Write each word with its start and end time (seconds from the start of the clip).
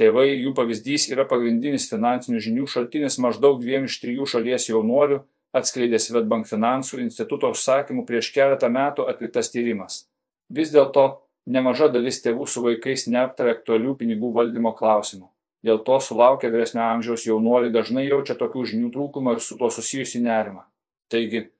Tėvai 0.00 0.30
jų 0.30 0.54
pavyzdys 0.56 1.10
yra 1.12 1.26
pagrindinis 1.28 1.90
finansinių 1.90 2.40
žinių 2.40 2.68
šaltinis 2.74 3.18
maždaug 3.20 3.58
dviem 3.60 3.84
iš 3.88 3.98
trijų 4.00 4.28
šalies 4.34 4.70
jaunuolių, 4.70 5.18
atskleidė 5.52 6.00
Svetbank 6.00 6.48
finansų 6.48 7.02
instituto 7.02 7.50
užsakymų 7.52 8.06
prieš 8.08 8.30
keletą 8.32 8.70
metų 8.72 9.04
atliktas 9.12 9.52
tyrimas. 9.52 10.06
Vis 10.48 10.72
dėlto 10.72 11.04
nemaža 11.46 11.90
dalis 11.92 12.22
tėvų 12.24 12.48
su 12.48 12.64
vaikais 12.64 13.06
neaptarė 13.12 13.58
aktualių 13.58 13.94
pinigų 14.00 14.32
valdymo 14.38 14.72
klausimų. 14.78 15.28
Dėl 15.62 15.78
to 15.86 16.00
sulaukę 16.02 16.50
vyresnio 16.50 16.82
amžiaus 16.88 17.26
jaunuoliai 17.28 17.72
dažnai 17.74 18.08
jaučia 18.08 18.34
tokių 18.38 18.64
žinių 18.72 18.90
trūkumą 18.96 19.36
ir 19.36 19.44
su 19.44 19.58
tuo 19.60 19.68
susijusi 19.70 20.22
nerimą. 20.24 20.64
Taigi, 21.12 21.50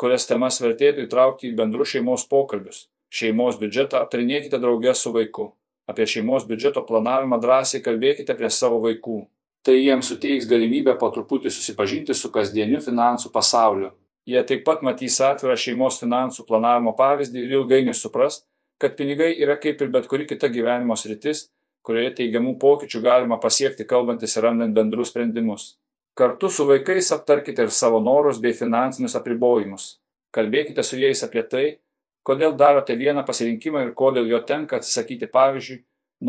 kurias 0.00 0.26
temas 0.26 0.58
vertėtų 0.64 1.06
įtraukti 1.06 1.52
į 1.52 1.56
bendrus 1.60 1.92
šeimos 1.92 2.24
pokalbius. 2.30 2.88
Šeimos 3.12 3.60
biudžetą 3.60 4.00
aptarinėkite 4.00 4.58
draugę 4.58 4.96
su 4.98 5.12
vaiku. 5.14 5.52
Apie 5.90 6.06
šeimos 6.06 6.46
biudžeto 6.46 6.84
planavimą 6.86 7.40
drąsiai 7.42 7.82
kalbėkite 7.82 8.36
prie 8.38 8.50
savo 8.50 8.78
vaikų. 8.84 9.18
Tai 9.66 9.74
jiems 9.78 10.08
suteiks 10.10 10.46
galimybę 10.50 10.94
po 10.98 11.10
truputį 11.14 11.50
susipažinti 11.50 12.14
su 12.18 12.30
kasdieniu 12.34 12.80
finansų 12.82 13.30
pasauliu. 13.34 13.90
Jie 14.26 14.42
taip 14.46 14.62
pat 14.66 14.82
matys 14.86 15.18
atvirą 15.26 15.56
šeimos 15.58 15.98
finansų 16.02 16.46
planavimo 16.46 16.94
pavyzdį 16.98 17.42
ir 17.42 17.54
ilgainiui 17.58 17.94
supras, 17.98 18.44
kad 18.78 18.94
pinigai 18.98 19.32
yra 19.42 19.56
kaip 19.62 19.82
ir 19.82 19.90
bet 19.94 20.06
kuri 20.10 20.26
kita 20.30 20.50
gyvenimo 20.50 20.94
sritis, 20.98 21.48
kurioje 21.86 22.14
teigiamų 22.20 22.56
pokyčių 22.62 23.02
galima 23.02 23.38
pasiekti 23.42 23.86
kalbantis 23.86 24.36
ir 24.36 24.46
randant 24.46 24.74
bendrus 24.74 25.10
sprendimus. 25.10 25.72
Kartu 26.18 26.50
su 26.50 26.66
vaikais 26.68 27.10
aptarkite 27.14 27.66
ir 27.66 27.74
savo 27.74 27.98
norus 28.02 28.38
bei 28.42 28.54
finansinius 28.54 29.16
apribojimus. 29.18 29.96
Kalbėkite 30.34 30.84
su 30.86 30.98
jais 31.00 31.22
apie 31.26 31.42
tai, 31.42 31.66
kodėl 32.26 32.56
darote 32.58 32.96
vieną 32.98 33.24
pasirinkimą 33.28 33.86
ir 33.86 33.92
kodėl 33.98 34.28
jo 34.30 34.40
tenka 34.48 34.78
atsisakyti. 34.78 35.28
Pavyzdžiui, 35.32 35.78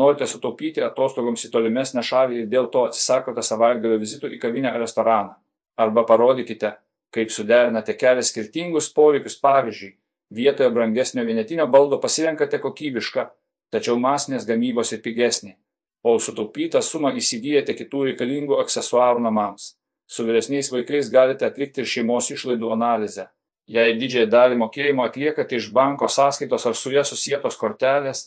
norite 0.00 0.28
sutaupyti 0.30 0.84
atostogoms 0.84 1.46
į 1.46 1.50
tolimesnę 1.54 2.02
šalį 2.02 2.42
ir 2.42 2.52
dėl 2.52 2.70
to 2.74 2.84
atsisakote 2.90 3.42
savaitgalio 3.42 3.98
vizitų 4.02 4.32
į 4.36 4.40
kavinę 4.42 4.72
ar 4.72 4.80
restoraną. 4.82 5.36
Arba 5.76 6.04
parodykite, 6.06 6.76
kaip 7.14 7.34
suderinate 7.34 7.96
kelias 7.98 8.30
skirtingus 8.30 8.92
poreikius. 8.94 9.40
Pavyzdžiui, 9.42 9.94
vietoje 10.30 10.70
brangesnio 10.70 11.26
vienetinio 11.26 11.66
baldo 11.66 11.98
pasirenkate 12.02 12.62
kokybišką, 12.62 13.28
tačiau 13.74 13.98
masinės 13.98 14.46
gamybos 14.46 14.94
ir 14.94 15.02
pigesnį 15.02 15.56
o 16.04 16.18
sutaupytą 16.20 16.82
sumą 16.84 17.14
įsigyjate 17.16 17.72
kitų 17.78 18.02
reikalingų 18.10 18.58
aksesuarų 18.60 19.22
namams. 19.24 19.70
Su 20.04 20.26
vyresniais 20.28 20.68
vaikais 20.72 21.08
galite 21.12 21.46
atlikti 21.48 21.80
ir 21.80 21.88
šeimos 21.88 22.28
išlaidų 22.34 22.74
analizę. 22.74 23.30
Jei 23.64 23.94
didžiąją 23.96 24.28
dalį 24.28 24.58
mokėjimo 24.60 25.06
atliekate 25.08 25.56
iš 25.56 25.70
banko 25.72 26.08
sąskaitos 26.08 26.66
ar 26.68 26.76
su 26.76 26.92
ja 26.92 27.04
susijėtos 27.08 27.56
kortelės, 27.56 28.26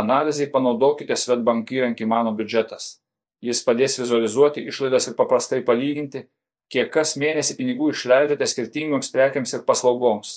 analizai 0.00 0.48
panaudokite 0.54 1.16
Svetbank 1.16 1.68
įrankį 1.76 2.06
Mano 2.08 2.32
biudžetas. 2.38 2.96
Jis 3.44 3.60
padės 3.66 3.98
vizualizuoti 4.00 4.64
išlaidas 4.70 5.10
ir 5.10 5.16
paprastai 5.18 5.60
palyginti, 5.66 6.24
kiek 6.72 6.88
kas 6.94 7.16
mėnesį 7.20 7.58
pinigų 7.60 7.92
išleidote 7.92 8.48
skirtingoms 8.48 9.12
prekiams 9.12 9.52
ir 9.54 9.64
paslaugoms. 9.68 10.32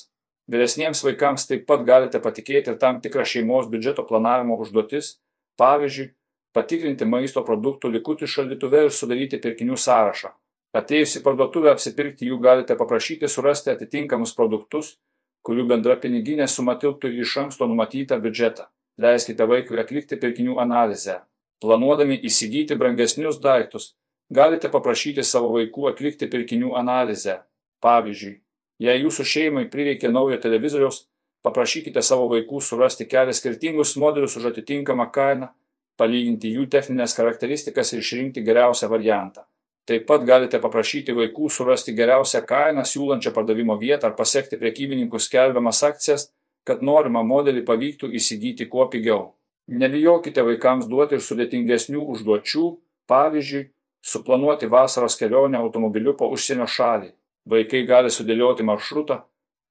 Vyresniems 0.52 1.04
vaikams 1.06 1.48
taip 1.48 1.64
pat 1.70 1.86
galite 1.88 2.20
patikėti 2.20 2.74
ir 2.74 2.78
tam 2.82 3.00
tikrą 3.02 3.24
šeimos 3.24 3.72
biudžeto 3.72 4.04
planavimo 4.04 4.60
užduotis, 4.60 5.16
pavyzdžiui, 5.62 6.12
patikrinti 6.52 7.08
maisto 7.08 7.44
produktų 7.48 7.94
likutį 7.96 8.28
šaldytuve 8.28 8.86
ir 8.88 8.96
sudaryti 8.96 9.40
pirkinių 9.40 9.80
sąrašą. 9.80 10.34
Atėjus 10.72 11.18
į 11.20 11.22
parduotuvę 11.26 11.72
apsipirkti 11.74 12.30
jų 12.30 12.38
galite 12.44 12.78
paprašyti 12.80 13.28
surasti 13.28 13.74
atitinkamus 13.74 14.32
produktus, 14.38 14.94
kurių 15.44 15.66
bendra 15.74 15.98
piniginė 16.00 16.48
suma 16.48 16.78
tilptų 16.80 17.12
į 17.12 17.26
iš 17.26 17.34
anksto 17.44 17.68
numatytą 17.68 18.20
biudžetą. 18.24 18.70
Leiskite 19.02 19.48
vaikui 19.50 19.82
atlikti 19.82 20.20
pirkinių 20.22 20.56
analizę. 20.64 21.22
Planuodami 21.62 22.18
įsigyti 22.30 22.78
brangesnius 22.80 23.42
daiktus, 23.44 23.92
galite 24.32 24.72
paprašyti 24.72 25.26
savo 25.28 25.52
vaikų 25.58 25.90
atlikti 25.92 26.30
pirkinių 26.32 26.74
analizę. 26.80 27.42
Pavyzdžiui, 27.84 28.36
jei 28.86 29.04
jūsų 29.04 29.26
šeimai 29.28 29.68
prireikia 29.74 30.12
naujo 30.14 30.38
televizoriaus, 30.42 31.06
paprašykite 31.44 32.04
savo 32.06 32.30
vaikų 32.32 32.62
surasti 32.62 33.10
kelias 33.10 33.42
skirtingus 33.42 33.98
modelius 33.98 34.38
už 34.38 34.52
atitinkamą 34.54 35.10
kainą 35.12 35.50
palyginti 36.00 36.54
jų 36.56 36.68
technines 36.72 37.16
charakteristikas 37.18 37.92
ir 37.94 38.02
išrinkti 38.02 38.46
geriausią 38.46 38.90
variantą. 38.90 39.44
Taip 39.90 40.06
pat 40.10 40.26
galite 40.28 40.60
paprašyti 40.62 41.16
vaikų 41.18 41.50
surasti 41.50 41.96
geriausią 41.98 42.44
kainą 42.48 42.84
siūlančią 42.86 43.34
pardavimo 43.36 43.78
vietą 43.82 44.12
ar 44.12 44.16
pasiekti 44.18 44.60
prekybininkų 44.62 45.20
skelbiamas 45.20 45.82
akcijas, 45.88 46.28
kad 46.68 46.84
norimą 46.86 47.24
modelį 47.26 47.64
pavyktų 47.66 48.12
įsigyti 48.20 48.70
kuo 48.70 48.86
pigiau. 48.94 49.34
Nebijokite 49.82 50.44
vaikams 50.46 50.88
duoti 50.92 51.18
ir 51.18 51.26
sudėtingesnių 51.26 52.04
užduočių, 52.14 52.68
pavyzdžiui, 53.10 53.66
suplanuoti 54.06 54.70
vasaros 54.70 55.18
kelionę 55.18 55.58
automobiliu 55.58 56.14
po 56.18 56.30
užsienio 56.36 56.68
šalį. 56.70 57.12
Vaikai 57.50 57.82
gali 57.90 58.14
sudėlioti 58.14 58.66
maršrutą, 58.66 59.22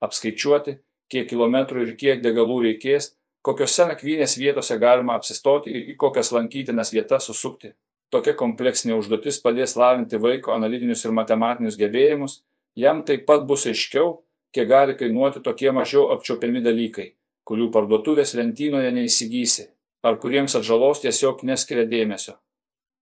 apskaičiuoti, 0.02 0.76
kiek 1.10 1.30
kilometrų 1.30 1.86
ir 1.86 1.96
kiek 1.98 2.22
degalų 2.24 2.62
reikės 2.66 3.12
kokiose 3.42 3.86
nakvynės 3.88 4.36
vietose 4.38 4.76
galima 4.78 5.16
apsistoti 5.18 5.72
ir 5.72 5.92
į 5.92 5.96
kokias 6.00 6.32
lankytinas 6.36 6.92
vietas 6.94 7.28
susukti. 7.30 7.72
Tokia 8.10 8.34
kompleksinė 8.34 8.96
užduotis 8.98 9.38
padės 9.44 9.76
lavinti 9.78 10.18
vaiko 10.18 10.54
analitinius 10.56 11.04
ir 11.06 11.14
matematinius 11.14 11.78
gebėjimus, 11.78 12.40
jam 12.74 13.04
taip 13.06 13.26
pat 13.28 13.46
bus 13.46 13.66
aiškiau, 13.70 14.16
kiek 14.54 14.68
gali 14.68 14.96
kainuoti 14.98 15.42
tokie 15.46 15.70
mažiau 15.70 16.08
apčiopiami 16.14 16.62
dalykai, 16.64 17.12
kurių 17.46 17.70
parduotuvės 17.74 18.34
lentynoje 18.38 18.90
neįsigysi, 18.96 19.68
ar 20.02 20.18
kuriems 20.22 20.56
atžalos 20.58 21.04
tiesiog 21.04 21.44
neskiria 21.46 21.86
dėmesio. 21.86 22.34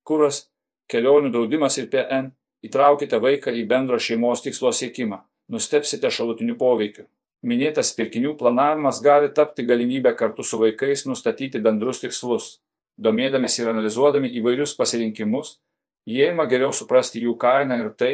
Kuras, 0.05 0.49
kelionių 0.93 1.33
draudimas 1.33 1.79
ir 1.81 1.89
PN 1.93 2.33
įtraukite 2.65 3.21
vaiką 3.23 3.55
į 3.55 3.65
bendro 3.71 3.99
šeimos 4.01 4.45
tikslo 4.45 4.73
siekimą, 4.77 5.23
nustepsite 5.53 6.11
šalutiniu 6.13 6.57
poveikiu. 6.61 7.07
Minėtas 7.47 7.93
pirkinių 7.95 8.33
planavimas 8.39 8.99
gali 9.03 9.29
tapti 9.31 9.63
galimybę 9.63 10.15
kartu 10.19 10.43
su 10.43 10.59
vaikais 10.59 11.05
nustatyti 11.07 11.61
bendrus 11.63 12.01
tikslus. 12.03 12.59
Domėdamės 12.99 13.59
ir 13.61 13.71
analizuodami 13.71 14.31
įvairius 14.41 14.75
pasirinkimus, 14.79 15.59
jie 16.07 16.33
ima 16.33 16.49
geriau 16.51 16.73
suprasti 16.75 17.23
jų 17.23 17.37
kainą 17.39 17.79
ir 17.79 17.91
tai, 17.95 18.13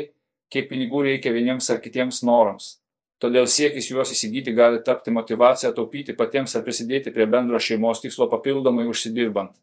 kiek 0.53 0.69
pinigų 0.69 1.06
reikia 1.06 1.33
vieniems 1.33 1.71
ar 1.72 1.81
kitiems 1.81 2.21
norams. 2.28 2.75
Todėl 3.23 3.47
siekis 3.49 3.89
juos 3.89 4.11
įsigyti 4.12 4.53
gali 4.53 4.83
tapti 4.84 5.15
motivacija 5.15 5.71
taupyti 5.73 6.12
patiems 6.19 6.53
ar 6.59 6.65
prisidėti 6.67 7.15
prie 7.15 7.25
bendro 7.31 7.61
šeimos 7.67 8.03
tikslo 8.03 8.28
papildomai 8.28 8.84
užsidirbant. 8.91 9.55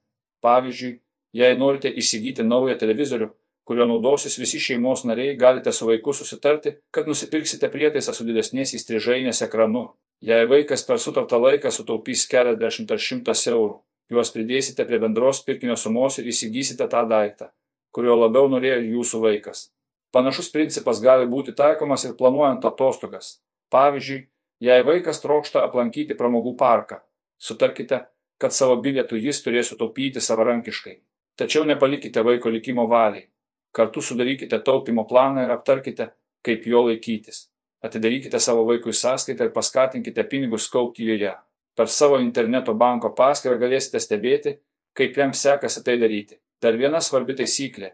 Pavyzdžiui, 0.41 0.95
jei 1.37 1.57
norite 1.59 1.91
įsigyti 2.01 2.47
naują 2.47 2.79
televizorių, 2.81 3.29
kuriuo 3.67 3.87
naudosis 3.91 4.39
visi 4.41 4.59
šeimos 4.59 5.05
nariai, 5.05 5.37
galite 5.37 5.71
su 5.75 5.85
vaiku 5.85 6.15
susitarti, 6.17 6.73
kad 6.89 7.05
nusipirksite 7.07 7.69
prietaisą 7.69 8.15
su 8.17 8.25
didesnės 8.25 8.73
įstrižainės 8.79 9.45
ekranu. 9.45 9.91
Jei 10.25 10.49
vaikas 10.49 10.81
per 10.87 10.97
sutartą 11.01 11.37
laiką 11.41 11.69
sutaupys 11.73 12.25
keliasdešimt 12.31 12.91
ar 12.93 12.99
šimtas 13.01 13.45
eurų, 13.53 13.77
juos 14.11 14.31
pridėsite 14.35 14.85
prie 14.87 14.99
bendros 14.99 15.41
pirkinio 15.47 15.77
sumos 15.79 16.19
ir 16.19 16.27
įsigysite 16.31 16.87
tą 16.91 17.03
daiktą, 17.09 17.51
kurio 17.95 18.17
labiau 18.19 18.49
norėjo 18.51 18.81
jūsų 18.83 19.21
vaikas. 19.25 19.69
Panašus 20.11 20.51
principas 20.51 20.99
gali 21.03 21.27
būti 21.31 21.55
taikomas 21.55 22.03
ir 22.05 22.17
planuojant 22.19 22.65
atostogas. 22.67 23.37
Pavyzdžiui, 23.71 24.25
jei 24.67 24.83
vaikas 24.83 25.23
trokšta 25.23 25.63
aplankyti 25.67 26.17
pramogų 26.19 26.57
parką, 26.59 26.99
sutarkite, 27.39 28.01
kad 28.41 28.51
savo 28.51 28.75
bilietų 28.83 29.21
jis 29.21 29.39
turės 29.45 29.71
sutaupyti 29.71 30.21
savarankiškai. 30.23 30.97
Tačiau 31.39 31.63
nepalikite 31.65 32.23
vaiko 32.27 32.51
likimo 32.51 32.87
valiai. 32.91 33.29
Kartu 33.71 34.01
sudarykite 34.03 34.59
taupimo 34.59 35.05
planą 35.07 35.45
ir 35.45 35.53
aptarkite, 35.55 36.09
kaip 36.43 36.67
jo 36.67 36.83
laikytis. 36.89 37.45
Atidarykite 37.81 38.39
savo 38.39 38.65
vaikui 38.67 38.93
sąskaitą 38.93 39.47
ir 39.47 39.53
paskatinkite 39.55 40.25
pinigus 40.27 40.67
kaupti 40.69 41.07
joje. 41.07 41.31
Per 41.81 41.89
savo 41.89 42.19
interneto 42.21 42.75
banko 42.77 43.09
paskyrą 43.17 43.55
galėsite 43.57 43.97
stebėti, 44.03 44.51
kaip 44.93 45.15
jam 45.17 45.31
sekasi 45.33 45.81
tai 45.81 45.95
daryti. 45.97 46.35
Dar 46.61 46.75
viena 46.77 46.99
svarbi 47.01 47.33
taisyklė. 47.39 47.87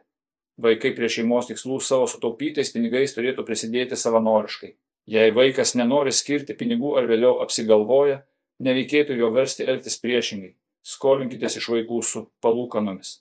Vaikai 0.66 0.90
prie 0.98 1.08
šeimos 1.14 1.48
tikslų 1.48 1.78
savo 1.88 2.10
sutaupytais 2.12 2.74
pinigais 2.74 3.14
turėtų 3.16 3.46
prisidėti 3.48 3.96
savanoriškai. 3.96 4.74
Jei 5.08 5.32
vaikas 5.38 5.72
nenori 5.80 6.12
skirti 6.12 6.58
pinigų 6.60 6.98
ar 7.00 7.08
vėliau 7.08 7.38
apsigalvoja, 7.46 8.18
nereikėtų 8.60 9.16
jo 9.22 9.30
versti 9.38 9.64
elgtis 9.64 9.96
priešingai. 10.04 10.52
Skolinkitės 10.84 11.56
iš 11.62 11.70
vaikų 11.72 12.02
su 12.04 12.26
palūkanomis. 12.44 13.14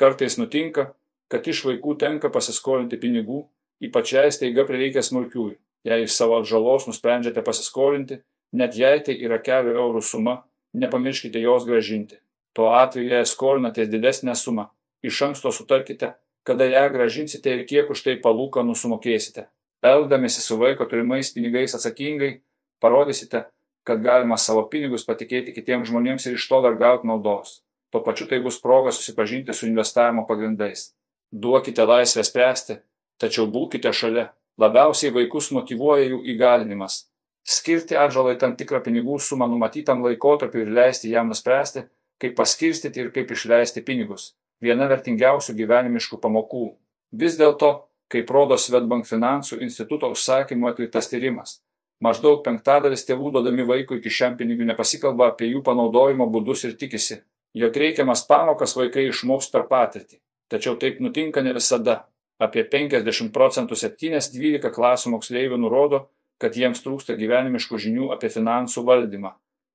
Kartais 0.00 0.38
nutinka, 0.40 0.94
kad 1.28 1.44
iš 1.44 1.60
vaikų 1.68 1.98
tenka 2.00 2.32
pasiskolinti 2.32 2.96
pinigų, 3.04 3.42
ypač 3.84 4.14
jei 4.16 4.32
staiga 4.32 4.64
prireikia 4.64 5.04
smulkiųjų. 5.04 5.58
Jei 5.92 6.08
iš 6.08 6.16
savo 6.16 6.40
atžalos 6.40 6.88
nusprendžiate 6.88 7.44
pasiskolinti, 7.44 8.22
net 8.52 8.76
jei 8.76 9.02
tai 9.04 9.16
yra 9.18 9.38
kelių 9.42 9.74
eurų 9.76 10.02
suma, 10.02 10.36
nepamirškite 10.74 11.40
jos 11.40 11.66
gražinti. 11.68 12.20
Tuo 12.56 12.70
atveju, 12.76 13.10
jei 13.10 13.26
skolinatės 13.28 13.90
didesnę 13.92 14.34
sumą, 14.36 14.68
iš 15.02 15.22
anksto 15.28 15.52
sutarkite, 15.52 16.14
kada 16.46 16.68
ją 16.70 16.86
gražinsite 16.92 17.52
ir 17.52 17.66
kiek 17.68 17.90
už 17.90 18.02
tai 18.06 18.16
palūkanų 18.22 18.76
sumokėsite. 18.78 19.48
Elgdamėsi 19.84 20.40
su 20.40 20.56
vaiko 20.58 20.86
turimais 20.88 21.32
pinigais 21.34 21.74
atsakingai, 21.76 22.40
parodysite, 22.80 23.44
kad 23.86 24.02
galima 24.02 24.38
savo 24.40 24.64
pinigus 24.70 25.04
patikėti 25.06 25.54
kitiems 25.54 25.90
žmonėms 25.90 26.26
ir 26.26 26.38
iš 26.38 26.46
to 26.50 26.62
dar 26.64 26.78
gauti 26.80 27.06
naudos. 27.06 27.60
Tuo 27.92 28.02
pačiu 28.02 28.26
tai 28.30 28.40
bus 28.42 28.58
proga 28.62 28.90
susipažinti 28.90 29.54
su 29.54 29.68
investavimo 29.68 30.26
pagrindais. 30.26 30.90
Duokite 31.30 31.84
laisvę 31.86 32.24
spręsti, 32.26 32.80
tačiau 33.20 33.46
būkite 33.50 33.92
šalia. 33.92 34.30
Labiausiai 34.58 35.12
vaikus 35.14 35.52
motivuoja 35.52 36.08
jų 36.08 36.22
įgalinimas. 36.32 37.04
Skirti 37.46 37.94
atžalai 37.94 38.34
tam 38.42 38.56
tikrą 38.58 38.80
pinigų 38.82 39.20
sumą 39.22 39.46
numatytam 39.46 40.00
laikotarpiu 40.02 40.64
ir 40.64 40.72
leisti 40.74 41.12
jam 41.12 41.28
nuspręsti, 41.30 41.84
kaip 42.18 42.34
paskirstyti 42.38 43.04
ir 43.04 43.12
kaip 43.14 43.30
išleisti 43.30 43.84
pinigus. 43.86 44.32
Viena 44.62 44.88
vertingiausių 44.90 45.54
gyvenimiškų 45.60 46.18
pamokų. 46.24 46.64
Vis 47.12 47.36
dėlto, 47.38 47.70
kaip 48.10 48.32
rodo 48.34 48.58
Svetbank 48.58 49.06
finansų 49.06 49.60
instituto 49.62 50.10
užsakymu 50.10 50.72
atliktas 50.72 51.10
tyrimas, 51.12 51.60
maždaug 52.02 52.42
penktadalis 52.42 53.06
tėvų 53.06 53.36
duodami 53.36 53.66
vaikui 53.68 54.00
kišenpinigių 54.02 54.66
nepasikalba 54.72 55.30
apie 55.30 55.52
jų 55.52 55.62
panaudojimo 55.66 56.26
būdus 56.32 56.66
ir 56.66 56.74
tikisi, 56.80 57.20
jog 57.54 57.78
reikiamas 57.84 58.26
pamokas 58.26 58.74
vaikai 58.74 59.06
išmoks 59.12 59.52
per 59.54 59.68
patirtį. 59.70 60.18
Tačiau 60.50 60.74
taip 60.82 60.98
nutinka 60.98 61.46
ne 61.46 61.54
visada. 61.54 62.06
Apie 62.42 62.66
50 62.68 63.30
procentų 63.32 63.78
7-12 63.80 64.68
klasių 64.74 65.14
moksleivių 65.14 65.56
nurodo, 65.56 66.02
kad 66.42 66.56
jiems 66.56 66.82
trūksta 66.84 67.16
gyvenimiškų 67.18 67.78
žinių 67.86 68.10
apie 68.16 68.30
finansų 68.32 68.84
valdymą. 68.86 69.32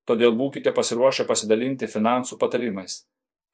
Todėl 0.08 0.34
būkite 0.38 0.72
pasiruošę 0.74 1.26
pasidalinti 1.28 1.88
finansų 1.90 2.38
patarimais. 2.38 3.02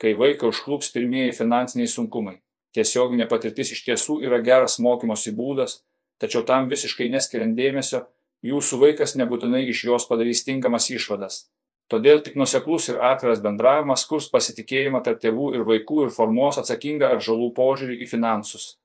Kai 0.00 0.14
vaiką 0.16 0.48
užklups 0.52 0.92
pirmieji 0.94 1.34
finansiniai 1.36 1.90
sunkumai. 1.90 2.38
Tiesioginė 2.76 3.26
patirtis 3.28 3.72
iš 3.74 3.84
tiesų 3.84 4.20
yra 4.24 4.38
geras 4.44 4.78
mokymosi 4.78 5.34
būdas, 5.36 5.82
tačiau 6.22 6.44
tam 6.48 6.68
visiškai 6.72 7.08
neskiriant 7.12 7.56
dėmesio, 7.58 8.04
jūsų 8.44 8.80
vaikas 8.84 9.16
nebūtinai 9.20 9.64
iš 9.72 9.84
jos 9.88 10.06
padarys 10.08 10.44
tinkamas 10.46 10.88
išvadas. 10.94 11.46
Todėl 11.88 12.20
tik 12.20 12.36
nuseklus 12.36 12.90
ir 12.92 13.00
atviras 13.00 13.40
bendravimas 13.44 14.04
kurs 14.08 14.28
pasitikėjimą 14.32 15.00
tarp 15.04 15.22
tėvų 15.22 15.54
ir 15.56 15.64
vaikų 15.68 16.04
ir 16.04 16.12
formuos 16.12 16.60
atsakingą 16.60 17.14
ar 17.14 17.22
žalų 17.24 17.48
požiūrį 17.56 18.02
į 18.04 18.08
finansus. 18.10 18.76